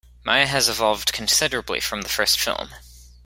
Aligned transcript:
Maya 0.23 0.47
has 0.47 0.67
evolved 0.67 1.13
considerably 1.13 1.79
from 1.79 2.01
the 2.01 2.09
first 2.09 2.39
film. 2.39 2.71